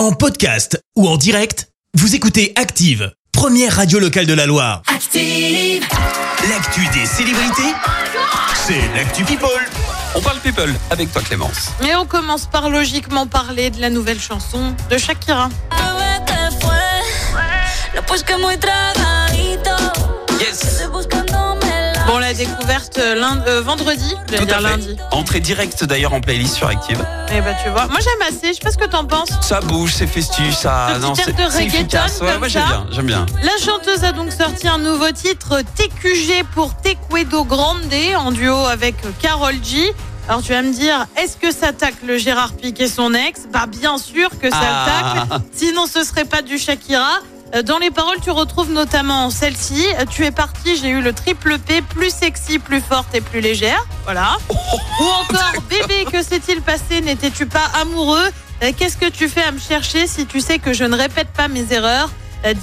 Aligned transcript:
En 0.00 0.12
podcast 0.12 0.82
ou 0.96 1.06
en 1.06 1.18
direct, 1.18 1.68
vous 1.92 2.14
écoutez 2.14 2.54
Active, 2.56 3.12
première 3.32 3.76
radio 3.76 3.98
locale 3.98 4.24
de 4.24 4.32
la 4.32 4.46
Loire. 4.46 4.80
Active. 4.86 5.86
L'actu 6.48 6.80
des 6.98 7.04
célébrités, 7.04 7.74
c'est 8.54 8.80
l'actu 8.96 9.24
People. 9.24 9.50
On 10.14 10.22
parle 10.22 10.40
people 10.40 10.74
avec 10.88 11.12
toi 11.12 11.20
Clémence. 11.20 11.68
Et 11.86 11.94
on 11.96 12.06
commence 12.06 12.46
par 12.46 12.70
logiquement 12.70 13.26
parler 13.26 13.68
de 13.68 13.78
la 13.78 13.90
nouvelle 13.90 14.18
chanson 14.18 14.74
de 14.90 14.96
Shakira. 14.96 15.50
Bon, 22.10 22.18
la 22.18 22.34
découverte 22.34 22.98
euh, 22.98 23.14
lundi, 23.14 23.42
euh, 23.46 23.62
vendredi, 23.62 24.16
je 24.26 24.32
vais 24.32 24.38
Tout 24.38 24.44
dire 24.44 24.60
lundi. 24.60 24.96
Entrée 25.12 25.38
directe 25.38 25.84
d'ailleurs 25.84 26.12
en 26.12 26.20
playlist 26.20 26.56
sur 26.56 26.66
Active. 26.66 26.98
Et 27.32 27.40
bah 27.40 27.52
tu 27.62 27.70
vois, 27.70 27.86
moi 27.86 28.00
j'aime 28.00 28.28
assez, 28.28 28.48
je 28.48 28.54
sais 28.54 28.60
pas 28.64 28.72
ce 28.72 28.78
que 28.78 28.86
t'en 28.86 29.04
penses. 29.04 29.28
Ça 29.42 29.60
bouge, 29.60 29.94
c'est 29.94 30.08
festif, 30.08 30.52
ça. 30.52 30.88
Ce 31.14 31.22
c'est 31.22 31.36
de 31.36 31.44
reggaeton. 31.44 32.24
Ouais, 32.24 32.36
moi 32.38 32.48
j'aime 32.48 32.64
bien, 32.66 32.86
j'aime 32.90 33.06
bien. 33.06 33.26
La 33.44 33.56
chanteuse 33.64 34.02
a 34.02 34.10
donc 34.10 34.32
sorti 34.32 34.66
un 34.66 34.78
nouveau 34.78 35.12
titre, 35.12 35.60
TQG 35.76 36.46
pour 36.52 36.74
Tequedo 36.74 37.44
Grande, 37.44 37.78
en 38.18 38.32
duo 38.32 38.56
avec 38.56 38.96
Carol 39.22 39.54
G. 39.62 39.94
Alors 40.28 40.42
tu 40.42 40.50
vas 40.50 40.62
me 40.62 40.72
dire, 40.72 41.06
est-ce 41.16 41.36
que 41.36 41.52
ça 41.52 41.72
tacle 41.72 42.06
le 42.06 42.18
Gérard 42.18 42.54
Piqué 42.54 42.88
son 42.88 43.14
ex? 43.14 43.42
Bah 43.52 43.66
bien 43.68 43.98
sûr 43.98 44.30
que 44.40 44.50
ça 44.50 44.58
Ah. 44.60 44.86
le 45.22 45.28
tacle, 45.28 45.44
sinon 45.52 45.86
ce 45.86 46.02
serait 46.02 46.24
pas 46.24 46.42
du 46.42 46.58
Shakira. 46.58 47.20
Euh, 47.54 47.62
Dans 47.62 47.78
les 47.78 47.90
paroles, 47.90 48.18
tu 48.22 48.30
retrouves 48.30 48.70
notamment 48.72 49.30
celle-ci. 49.30 49.84
Euh, 49.98 50.04
Tu 50.10 50.24
es 50.24 50.30
parti, 50.30 50.76
j'ai 50.76 50.88
eu 50.88 51.00
le 51.00 51.12
triple 51.12 51.58
P, 51.58 51.82
plus 51.82 52.10
sexy, 52.10 52.58
plus 52.58 52.80
forte 52.80 53.14
et 53.14 53.20
plus 53.20 53.40
légère. 53.40 53.84
Voilà. 54.04 54.36
Ou 55.00 55.04
encore, 55.04 55.52
bébé, 55.68 56.04
que 56.10 56.22
s'est-il 56.22 56.60
passé? 56.62 57.00
N'étais-tu 57.00 57.46
pas 57.46 57.64
amoureux? 57.80 58.28
Euh, 58.62 58.72
Qu'est-ce 58.76 58.96
que 58.96 59.08
tu 59.08 59.28
fais 59.28 59.42
à 59.42 59.52
me 59.52 59.58
chercher 59.58 60.06
si 60.06 60.26
tu 60.26 60.40
sais 60.40 60.58
que 60.58 60.72
je 60.72 60.84
ne 60.84 60.96
répète 60.96 61.28
pas 61.28 61.48
mes 61.48 61.72
erreurs? 61.72 62.10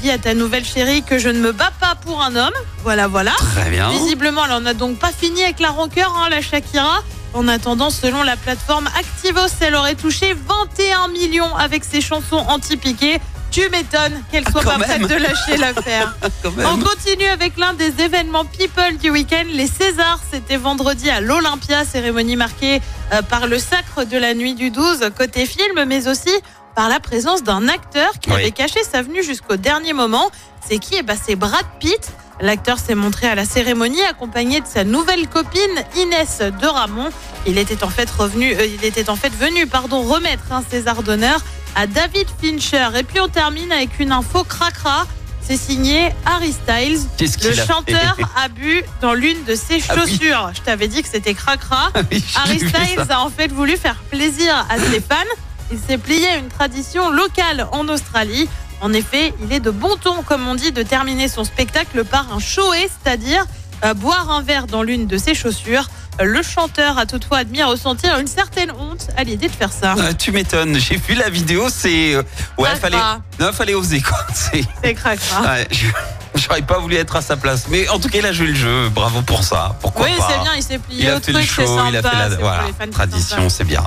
Dis 0.00 0.10
à 0.10 0.16
ta 0.16 0.32
nouvelle 0.32 0.64
chérie 0.64 1.02
que 1.02 1.18
je 1.18 1.28
ne 1.28 1.38
me 1.38 1.52
bats 1.52 1.70
pas 1.78 1.96
pour 1.96 2.22
un 2.22 2.34
homme. 2.34 2.54
Voilà, 2.82 3.08
voilà. 3.08 3.32
Très 3.54 3.68
bien. 3.68 3.90
Visiblement, 3.90 4.46
elle 4.46 4.52
en 4.52 4.64
a 4.64 4.72
donc 4.72 4.98
pas 4.98 5.10
fini 5.12 5.42
avec 5.44 5.60
la 5.60 5.68
rancœur, 5.68 6.16
hein, 6.16 6.30
la 6.30 6.40
Shakira. 6.40 7.02
En 7.34 7.46
attendant, 7.46 7.90
selon 7.90 8.22
la 8.22 8.36
plateforme 8.38 8.86
Activos, 8.98 9.50
elle 9.60 9.74
aurait 9.74 9.94
touché 9.94 10.32
21 10.32 11.08
millions 11.08 11.54
avec 11.56 11.84
ses 11.84 12.00
chansons 12.00 12.42
anti-piquées. 12.48 13.20
Tu 13.56 13.70
m'étonnes 13.70 14.22
qu'elle 14.30 14.46
soit 14.50 14.62
Quand 14.62 14.72
pas 14.72 14.86
même. 14.86 15.06
prête 15.06 15.18
de 15.18 15.22
lâcher 15.22 15.56
l'affaire. 15.56 16.14
Quand 16.42 16.52
On 16.74 16.76
continue 16.76 17.24
avec 17.24 17.56
l'un 17.56 17.72
des 17.72 18.02
événements 18.02 18.44
people 18.44 18.98
du 18.98 19.08
week-end, 19.08 19.44
les 19.50 19.66
Césars. 19.66 20.20
C'était 20.30 20.58
vendredi 20.58 21.08
à 21.08 21.22
l'Olympia, 21.22 21.86
cérémonie 21.86 22.36
marquée 22.36 22.82
euh, 23.14 23.22
par 23.22 23.46
le 23.46 23.58
sacre 23.58 24.04
de 24.04 24.18
la 24.18 24.34
nuit 24.34 24.54
du 24.54 24.70
12 24.70 25.10
côté 25.16 25.46
film, 25.46 25.84
mais 25.86 26.06
aussi 26.06 26.28
par 26.74 26.90
la 26.90 27.00
présence 27.00 27.44
d'un 27.44 27.66
acteur 27.68 28.10
qui 28.20 28.28
Oui. 28.28 28.36
avait 28.36 28.50
caché 28.50 28.80
sa 28.84 29.00
venue 29.00 29.22
jusqu'au 29.22 29.56
dernier 29.56 29.94
moment. 29.94 30.30
C'est 30.68 30.78
qui? 30.78 30.96
Eh 30.98 31.02
ben, 31.02 31.16
c'est 31.26 31.34
Brad 31.36 31.64
Pitt. 31.80 32.12
L'acteur 32.42 32.78
s'est 32.78 32.94
montré 32.94 33.26
à 33.26 33.34
la 33.34 33.46
cérémonie 33.46 34.02
accompagné 34.02 34.60
de 34.60 34.66
sa 34.66 34.84
nouvelle 34.84 35.26
copine 35.28 35.62
Inès 35.96 36.40
de 36.40 36.66
Ramon. 36.66 37.08
Il 37.46 37.56
était 37.56 37.82
en 37.82 37.88
fait 37.88 38.10
revenu, 38.10 38.54
euh, 38.54 38.66
il 38.66 38.84
était 38.84 39.08
en 39.08 39.16
fait 39.16 39.32
venu, 39.34 39.66
pardon, 39.66 40.02
remettre 40.02 40.52
un 40.52 40.62
César 40.70 41.02
d'honneur 41.02 41.40
à 41.76 41.86
David 41.86 42.26
Fincher. 42.42 42.88
Et 42.98 43.02
puis 43.04 43.20
on 43.20 43.28
termine 43.28 43.70
avec 43.70 44.00
une 44.00 44.10
info 44.10 44.42
cracra. 44.42 45.06
C'est 45.40 45.56
signé 45.56 46.10
Harry 46.24 46.52
Styles. 46.52 46.98
Qu'est-ce 47.16 47.38
Le 47.46 47.56
a 47.56 47.66
chanteur 47.66 48.16
a 48.36 48.48
bu 48.48 48.82
dans 49.00 49.14
l'une 49.14 49.44
de 49.44 49.54
ses 49.54 49.80
Ah 49.88 49.94
oui. 49.94 50.00
chaussures. 50.10 50.50
Je 50.54 50.60
t'avais 50.62 50.88
dit 50.88 51.02
que 51.04 51.08
c'était 51.08 51.34
cracra. 51.34 51.90
Ah 51.94 52.00
oui, 52.10 52.24
Harry 52.34 52.58
Styles 52.58 53.04
a 53.08 53.20
en 53.20 53.30
fait 53.30 53.52
voulu 53.52 53.76
faire 53.76 53.94
plaisir 54.10 54.66
à 54.68 54.76
ses 54.78 55.00
fans. 55.00 55.14
Il 55.70 55.78
s'est 55.78 55.98
plié 55.98 56.26
à 56.28 56.36
une 56.38 56.48
tradition 56.48 57.10
locale 57.10 57.68
en 57.70 57.88
Australie. 57.88 58.48
En 58.80 58.92
effet, 58.92 59.32
il 59.42 59.52
est 59.52 59.60
de 59.60 59.70
bon 59.70 59.96
ton, 59.96 60.22
comme 60.22 60.46
on 60.48 60.54
dit, 60.56 60.72
de 60.72 60.82
terminer 60.82 61.28
son 61.28 61.44
spectacle 61.44 62.04
par 62.04 62.32
un 62.34 62.40
shoé, 62.40 62.88
c'est-à-dire 63.02 63.46
boire 63.94 64.30
un 64.30 64.42
verre 64.42 64.66
dans 64.66 64.82
l'une 64.82 65.06
de 65.06 65.16
ses 65.18 65.34
chaussures. 65.34 65.88
Le 66.22 66.42
chanteur 66.42 66.96
a 66.98 67.04
toutefois 67.04 67.38
admis 67.38 67.62
ressentir 67.62 68.18
une 68.18 68.26
certaine 68.26 68.70
honte 68.70 69.08
à 69.18 69.24
l'idée 69.24 69.48
de 69.48 69.54
faire 69.54 69.70
ça. 69.72 69.94
Ah, 70.00 70.14
tu 70.14 70.32
m'étonnes, 70.32 70.78
j'ai 70.78 70.96
vu 70.96 71.14
la 71.14 71.28
vidéo, 71.28 71.68
c'est. 71.70 72.14
euh, 72.14 72.22
Ouais, 72.56 72.70
Cracra. 72.70 72.80
fallait. 72.80 72.96
Non, 73.38 73.52
fallait 73.52 73.74
oser 73.74 74.00
quoi. 74.00 74.18
C'est. 74.34 74.64
Ouais, 74.82 75.68
je- 75.70 75.86
J'aurais 76.34 76.60
pas 76.62 76.78
voulu 76.78 76.96
être 76.96 77.16
à 77.16 77.22
sa 77.22 77.36
place. 77.36 77.64
Mais 77.70 77.88
en 77.88 77.98
tout 77.98 78.08
cas, 78.10 78.18
il 78.18 78.26
a 78.26 78.32
joué 78.32 78.48
le 78.48 78.54
jeu. 78.54 78.88
Bravo 78.90 79.22
pour 79.22 79.42
ça. 79.42 79.74
Pourquoi 79.80 80.04
Oui, 80.06 80.12
c'est 80.28 80.38
bien, 80.42 80.52
il 80.54 80.62
s'est 80.62 80.78
plié 80.78 81.04
Il 81.04 81.08
a 81.08 81.18
fait 81.20 81.32
truc, 81.32 81.44
c'est 81.44 81.64
show, 81.64 81.66
sympa. 81.78 81.88
il 81.90 81.96
a 81.96 82.02
fait 82.02 82.16
la 82.16 82.28
voilà, 82.36 82.64
tradition, 82.92 83.48
c'est 83.48 83.64
bien. 83.64 83.82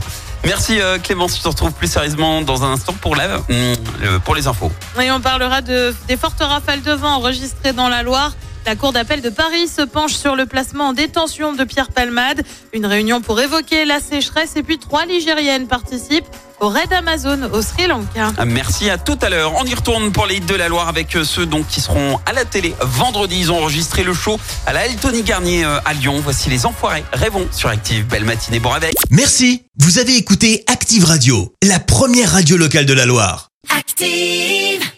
Merci 0.46 0.80
euh, 0.82 0.98
Clémence, 0.98 1.38
je 1.38 1.44
te 1.44 1.48
retrouve 1.48 1.74
plus 1.74 1.92
sérieusement 1.92 2.42
dans 2.42 2.64
un 2.64 2.72
instant 2.74 2.94
pour, 2.94 3.16
la, 3.16 3.26
euh, 3.52 4.20
pour 4.26 4.34
les 4.36 4.48
infos. 4.48 4.72
Et 5.00 5.12
on 5.12 5.20
parlera 5.22 5.62
de, 5.62 5.94
des 6.08 6.18
fortes 6.18 6.42
rafales 6.42 6.82
de 6.82 6.92
vent 6.94 7.18
enregistrées 7.18 7.74
dans 7.74 7.88
la 7.90 8.02
Loire. 8.04 8.32
La 8.66 8.76
Cour 8.76 8.94
d'appel 8.94 9.22
de 9.22 9.30
Paris 9.30 9.68
se 9.68 9.82
penche 9.82 10.14
sur 10.14 10.36
le 10.36 10.46
placement 10.46 10.90
en 10.90 10.94
détention 10.94 11.54
de 11.54 11.64
Pierre 11.64 11.90
Palmade. 11.90 12.44
Une 12.74 12.86
réunion 12.86 13.22
pour 13.22 13.40
évoquer 13.42 13.86
la 13.86 14.00
sécheresse 14.00 14.56
et 14.56 14.64
puis 14.64 14.78
trois 14.78 15.06
Ligériennes 15.06 15.68
participent 15.68 16.28
au 16.60 16.68
raid 16.68 16.92
Amazon 16.94 17.50
au 17.54 17.62
Sri 17.62 17.88
Lanka. 17.88 18.32
Ah, 18.38 18.46
Merci 18.46 18.90
à 18.90 18.98
tout 18.98 19.18
à 19.22 19.30
l'heure. 19.30 19.54
On 19.58 19.66
y 19.66 19.74
retourne 19.74 20.12
pour 20.12 20.26
les 20.26 20.36
hits 20.36 20.42
de 20.42 20.56
la 20.56 20.68
Loire 20.68 20.88
avec 20.88 21.16
euh, 21.16 21.24
ceux 21.24 21.46
donc 21.46 21.68
qui 21.68 21.82
seront 21.82 22.20
à 22.26 22.34
la 22.34 22.46
télé 22.46 22.76
vendredi. 22.82 23.40
Ils 23.40 23.52
ont 23.52 23.58
enregistré 23.58 24.04
le 24.04 24.14
show 24.14 24.40
à 24.68 24.74
la 24.74 24.86
Eltony 24.86 25.24
Garnier 25.24 25.64
euh, 25.66 25.80
à 25.86 25.94
Lyon. 25.94 26.20
Voici 26.24 26.50
les 26.50 26.66
Enfoirés. 26.66 27.04
Rêvons 27.14 27.48
sur 27.52 27.70
Active. 27.70 28.06
Belle 28.08 28.26
matinée, 28.26 28.60
bon 28.60 28.70
réveil. 28.70 28.94
Merci, 29.10 29.64
vous 29.80 29.98
avez 30.00 30.16
écouté 30.18 30.64
Active 30.68 31.06
Radio, 31.06 31.54
la 31.64 31.80
première 31.80 32.34
radio 32.34 32.58
locale 32.58 32.86
de 32.86 32.94
la 32.94 33.06
Loire. 33.06 33.50
Active. 33.76 34.89